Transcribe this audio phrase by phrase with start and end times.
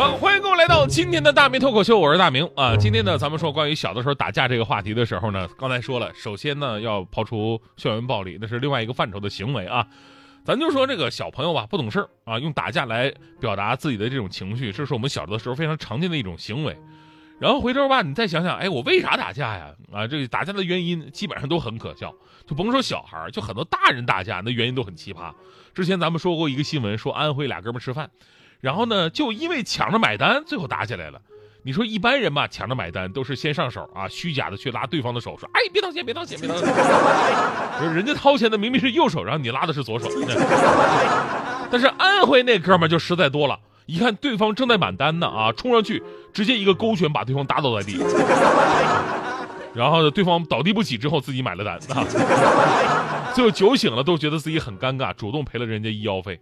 [0.00, 2.74] 欢迎各位来到今天的大明脱口秀，我是大明啊。
[2.74, 9.86] 今天呢，咱们说关于小的时候打架这个话题的时候呢，刚才说了，首先呢要抛出校园暴力，那是另外一个范畴的行为啊。
[10.42, 16.74] 咱就说这个小朋友吧，不懂事儿啊，用打架来表达自己的这种情绪，这是我们小的时候非常常见的一种行为。
[17.38, 19.74] 然后回头吧，你再想想，哎，我为啥打架呀？
[19.92, 22.10] 啊，这打架的原因基本上都很可笑，
[22.46, 25.30] 就甭说小孩，就很多大人打架，那原因都很奇葩。
[25.74, 28.10] 之前咱们说过一个新闻，说安徽俩哥们吃饭。
[28.60, 31.20] 然后呢，就因为抢着买单，最后打起来了。
[31.62, 36.68] 你说一般人吧，抢着买单都是先上手啊，虚假的去拉对方的手，说：“哎，别掏钱，别掏钱，别掏钱。”
[37.94, 40.08] 人家掏钱的明明是右手，然后你拉的是左手。
[41.70, 47.98] 但是安徽那哥们就实在多了，一看对方正在买单呢，啊，冲上去直接一个勾拳把对方打倒在地。
[49.74, 52.04] 然后呢，对方倒地不起之后，自己买了单啊。
[53.34, 56.40] 最后酒醒了，都觉得自己很尴尬，主动赔了人家医药费。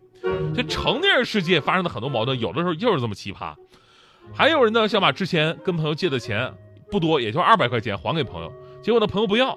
[0.55, 3.55] 这成年人世界发生的很多矛盾，有的时候就是这么奇葩。
[4.34, 6.53] 还有人呢，想把之前跟朋友借的钱
[6.91, 9.56] 不多，也就二百块钱还给朋友，结果呢朋友不要，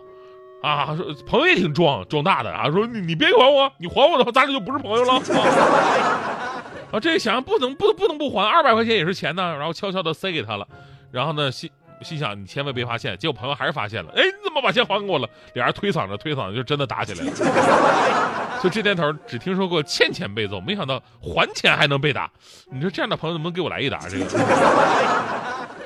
[0.62, 5.14] 啊，说朋友也挺壮壮大的啊，说你你别还我，你还我的话，咱俩就不是朋友了。
[6.92, 10.68] 啊，这想不能不不能不还，二百块钱也是钱呢，然后悄悄的塞给他了，
[11.12, 11.70] 然后呢心
[12.02, 15.28] 心想你千万别发现，结果朋友还是发现了，哎，你怎么把钱还给我了？
[15.54, 18.41] 俩人推搡着推搡着就真的打起来了。
[18.62, 22.30] 就这年头只听说过欠钱被揍，没想到还钱还能被打。
[22.72, 24.08] 你说这样的朋友能不能给我来一打？
[24.08, 24.26] 这个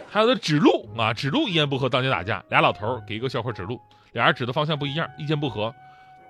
[0.10, 3.80] 还有的指路啊，指路一言不合当街打架，俩老头给一个小伙指路，
[4.14, 5.74] 俩人指的方向不一样，意见不合，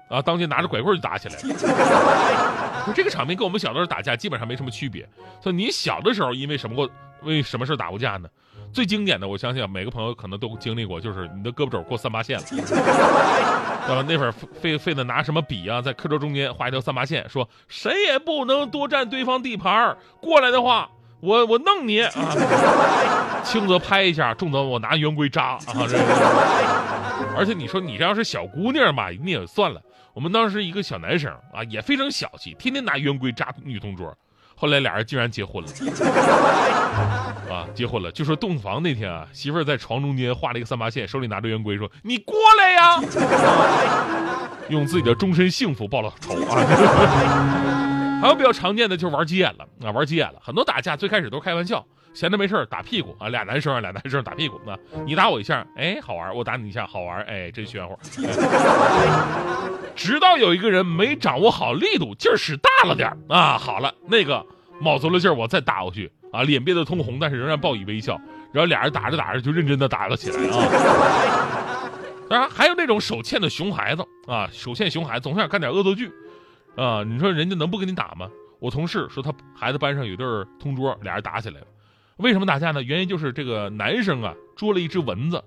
[0.10, 2.94] 啊，当街拿着拐棍就打起来了。
[2.94, 5.08] 这个场面跟我们小的时候打架基本上没什么区别。
[5.42, 6.90] 说你小的时候因为什么过，
[7.24, 8.30] 为什么事打过架呢？
[8.74, 12.44] 最经典的，我相信每个朋友可能都经历过，就是你的胳膊肘过三八线了，
[13.88, 14.06] 对吧？
[14.08, 20.90] 那会儿费费的拿什么笔啊，在课桌中间画一条三八线，说谁也不能多占对方地盘过来的话，
[21.22, 22.12] 我我弄你啊！
[23.46, 25.88] 轻则拍一下，重则我拿圆规扎啊！
[25.88, 25.98] 这，
[27.38, 29.82] 而且你说你这要是小姑娘吧，你也算了。
[30.14, 34.16] 我们当时一个小男生啊，也非常小气，天天拿圆规扎女同桌。
[34.56, 35.70] 后来俩人竟然结婚了，
[37.54, 38.10] 啊，结婚了！
[38.12, 43.02] 就说洞房那天啊，媳妇儿在床中间画了一个三八线，手里拿着圆规，说：“你过来呀！”
[44.70, 48.20] 用自己的终身幸福报了仇啊！
[48.22, 51.86] 还有比较常见的就是玩急眼了啊，玩急眼了，很多打架最开始都是开玩笑，
[52.16, 57.96] 闲着没事打屁股啊，俩男生俩男生打屁股啊，你打我一下，哎，好玩；我打你一下，好玩，哎，真炫乎。
[59.96, 63.58] 直到有一个人没掌握好力度，劲儿使大了点啊！
[63.58, 64.46] 好了，那个
[64.80, 66.42] 卯足了劲儿，我再打过去啊！
[66.44, 68.20] 脸憋得通红，但是仍然报以微笑。
[68.54, 71.92] 然后俩人打着打着就认真的打了起来啊！
[72.30, 76.10] 当然还有那种手欠的熊孩子啊，手欠熊孩子总想干点恶作剧
[76.78, 77.04] 啊！
[77.04, 78.30] 你说人家能不跟你打吗？
[78.60, 80.26] 我同事说他孩子班上有对
[80.58, 81.68] 同桌，俩人打起来了。
[82.18, 82.82] 为什么打架呢？
[82.82, 85.44] 原因就是这个男生啊捉了一只蚊子。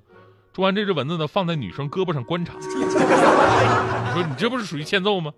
[0.53, 2.55] 捉完这只蚊子呢，放在女生胳膊上观察。
[2.61, 5.33] 你说你这不是属于欠揍吗？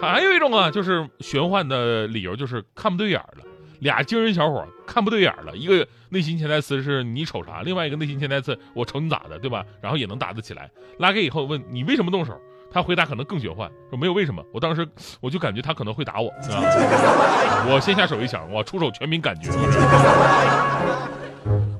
[0.00, 3.44] 还有一种啊，就是玄幻的理由，就是看不对眼了。
[3.78, 9.64] 俩精神小伙看不对眼了，一个内心潜台词是你瞅啥，另外一个内心潜台词我瞅你咋的，对吧？
[9.80, 10.68] 然后也能打得起来。
[10.98, 12.36] 拉开以后问你为什么动手，
[12.70, 14.44] 他回答可能更玄幻，说没有为什么。
[14.52, 14.86] 我当时
[15.20, 19.50] 我就感觉他可能会打我， 啊我先下手一想，我出手全凭感觉。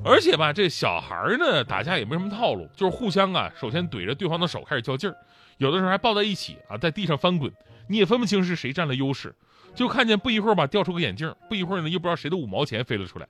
[0.03, 5.15] 而且吧，这小孩呢打架也没什么套路，就是互相啊，首先怼着对方的手开始较劲儿，
[5.57, 7.51] 有的时候还抱在一起啊，在地上翻滚，
[7.87, 9.35] 你也分不清是谁占了优势，
[9.75, 13.27] 就看见不一会儿吧掉出个眼镜，不一会儿呢又不知道谁的五毛钱飞了出来，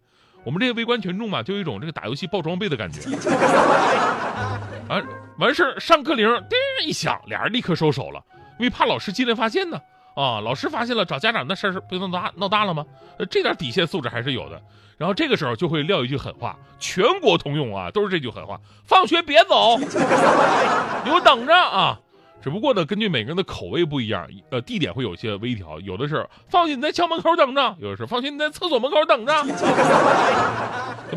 [0.49, 3.01] 我们这些围观群众嘛，就有一种这个打游戏爆装备的感觉。
[4.89, 4.99] 啊，
[5.37, 8.19] 完事儿上课铃叮一响，俩人立刻收手了，
[8.57, 9.79] 因为怕老师进来发现呢。
[10.15, 12.83] 啊，老师发现了找家长那事儿不就闹大闹大了吗？
[13.19, 14.59] 呃，这点底线素质还是有的。
[14.97, 21.99] 然后这个时候就会撂一句狠话，全国通用啊，都是这句狠话：放学别走，给我等着啊！
[22.41, 25.79] 只不过呢，根据每个人的口味不一样，呃，地点会有些微调。
[25.81, 29.45] 有的是放心你在校门口等着，有的是放心你在厕所门口等着。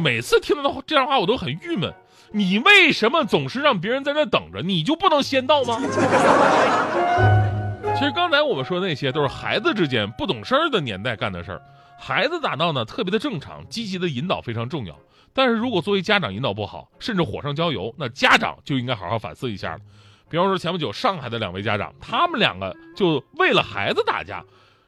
[0.00, 1.92] 每次听到这样话，我都很郁闷。
[2.32, 5.78] 你为什么总是让别人在那等着，你就不能先到吗？
[7.94, 11.62] 其实刚才我们说的那些都是孩子之间不懂事儿的年代干的事儿，
[11.98, 14.98] 孩子打闹呢特别的正常，积极的引导非常重要。
[15.32, 19.78] 但是如果作为家长引导不好，甚至火上浇油，那家长就应该好好反思一下了。
[20.32, 24.42] 比方说前不久上海的两位家长，他们两个就为了孩子打架，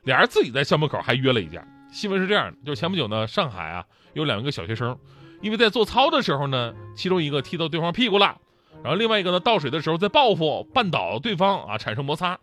[0.05, 1.63] 俩人自己在校门口还约了一架。
[1.93, 4.99] 新闻是这样的，就是前不久呢，上海啊有两个小学生，
[5.43, 8.39] 因为在做操的时候呢，其中一个踢到对方屁股了，
[8.83, 12.39] 然后另外一个呢倒水的时候在报复绊倒对方啊，产生摩擦。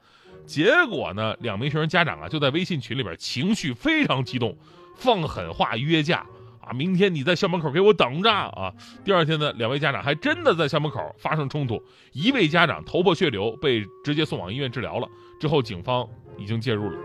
[0.45, 4.56] 结果呢，两名学生家长啊就在微信群里边情绪非常激动，
[4.95, 6.24] 放狠话约架
[6.62, 8.74] 啊，明天你在校门口给我等着啊。
[9.04, 11.81] 第二天呢，两位家长还真的在校门口发生冲突，
[12.13, 15.08] 一位家长头破血流，被直接送往医院治疗了。
[15.40, 16.98] 之后警方已经介入了。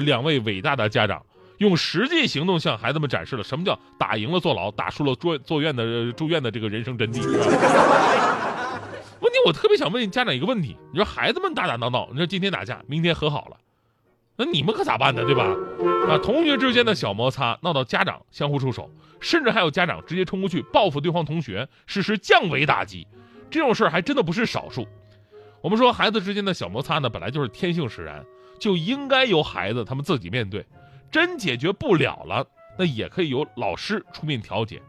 [0.00, 1.24] 两位伟大的家长
[1.58, 7.20] 用实际行动向孩子们展示了什么叫打赢了坐牢，打输了住坐院的住院的这个人生真谛。
[9.20, 13.56] 问题我特别想问家长一个问题：你说孩子们打打闹闹，你说今天打架，明天和好了，
[14.36, 15.24] 那你们可咋办呢？
[15.24, 15.44] 对吧？
[16.08, 18.90] 啊，同学之间的小摩擦闹到家长相互出手，
[19.20, 23.06] 甚至还有家长直接冲过去报复对方同学，实施降维打击，
[23.50, 24.86] 这种事儿还真的不是少数。
[25.60, 28.24] 我们说孩子之间的小摩擦呢，本来就是天性使然，
[28.58, 30.66] 就应该由孩子他们自己面对。
[31.10, 32.44] 真解决不了了，
[32.76, 34.82] 那也可以由老师出面调解，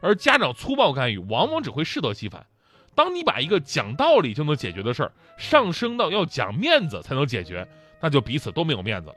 [0.00, 2.46] 而家长粗暴干预，往往只会适得其反。
[2.94, 7.66] 当你把一个讲道理就能解决的事儿上升到要讲面子才能解决，
[8.02, 9.14] 那就彼此都没有面子了。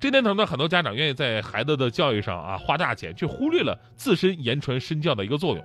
[0.00, 5.64] 这年头呢，很多家长愿意在孩子的教育上啊花大钱，却忽略了自身言传身教的一个作用。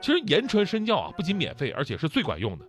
[0.00, 2.64] 其实言传身教啊，不仅免费，而且是最管用的。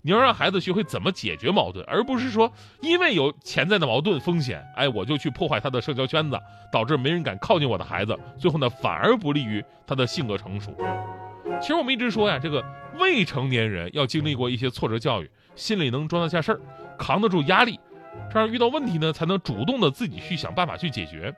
[0.00, 6.38] 你要让孩子学会怎么解决矛盾，而不是说因为有潜在的矛盾风险，哎，我就去破坏他的社交圈子，
[6.72, 10.72] 导致没人敢靠近我的孩子，最后呢，反而不利于他的性格成熟。
[11.60, 12.64] 其实我们一直说呀，这个
[12.98, 16.60] 未成年人要经历过一些挫折教育，心里能装得下事儿，
[16.96, 17.80] 扛得住压力，
[18.30, 21.34] 这样遇到问题呢，才能主动的自己去想办法去解决。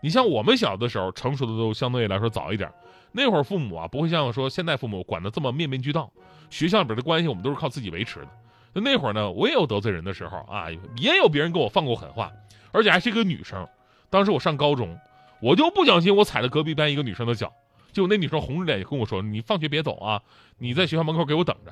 [0.00, 2.70] 你像我们小的时候，成熟的都相对来说早一点，
[3.12, 6.10] 那会儿父母啊，不会像说现在父母管得这么面面俱到，
[6.50, 8.28] 学校里边的关系我们都是靠自己维持的。
[8.72, 10.66] 那那会儿呢，我也有得罪人的时候啊，
[10.96, 12.32] 也有别人给我放过狠话，
[12.72, 13.68] 而且还是一个女生。
[14.10, 14.98] 当时我上高中，
[15.40, 17.52] 我就不小心我踩了隔壁班一个女生的脚。
[17.92, 20.18] 就那女生红着脸跟我说：“你放学别走啊，
[20.56, 21.70] 你在学校门口给我等着。”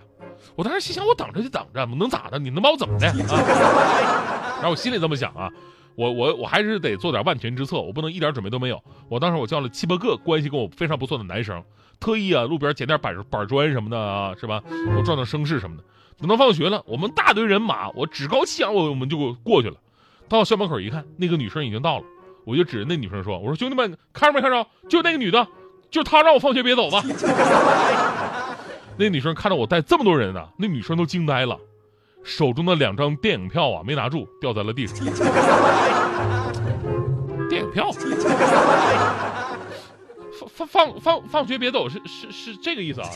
[0.54, 2.38] 我当时心想：“我等着就等着，能咋的？
[2.38, 3.14] 你能把我怎么的啊？”
[4.60, 5.50] 然后我心里这么想啊，
[5.96, 8.82] 我我我还是得做点万全之策，我不能一点准备都没有。
[9.08, 11.62] 我当时我叫了七八个关系跟我非常不错的男生，
[11.98, 14.62] 特意啊路边捡点板板砖什么的啊，是吧？
[14.96, 15.82] 我壮壮声势什么的。
[16.18, 19.76] 等到放学了，我们大堆人马，我趾高气扬，我我们就过去了。
[20.28, 22.04] 到校门口一看，那个女生已经到了，
[22.44, 24.66] 我就指着那女生说：“我说兄弟们，看着没看着？
[24.88, 25.46] 就那个女的。”
[25.90, 27.02] 就她让我放学别走吧。
[28.96, 31.58] 那女生看到我带这么多人呢，那女生都惊呆了，
[32.22, 34.96] 手中的两张电影票啊没拿住，掉在了地上。
[37.48, 37.90] 电影票？
[40.32, 43.08] 放放放放放学别走是是是这个意思啊？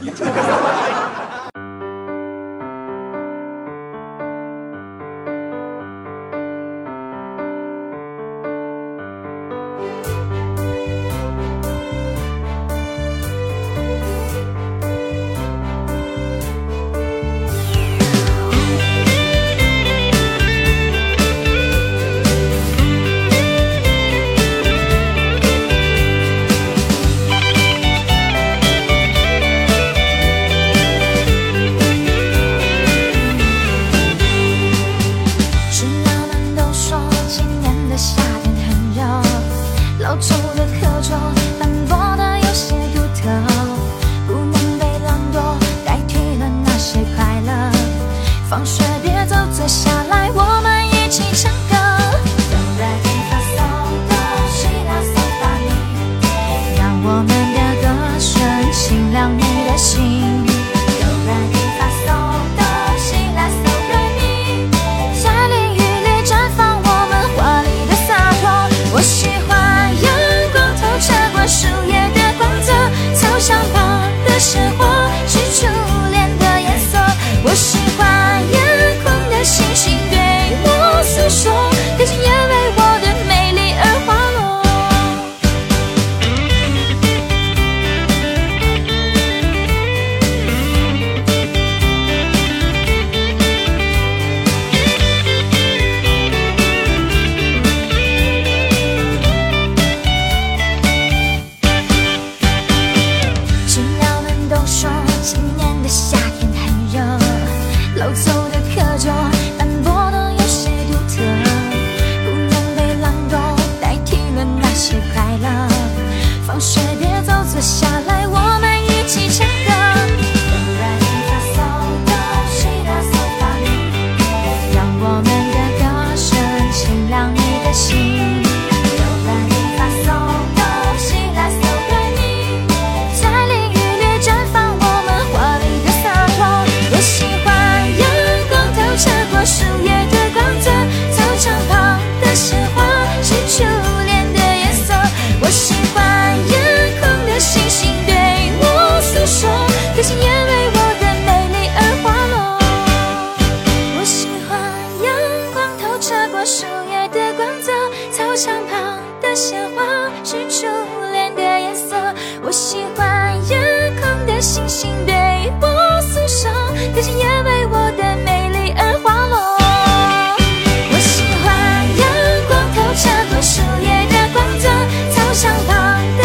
[48.55, 50.54] 放学别走坐下来我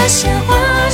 [0.10, 0.89] 鲜花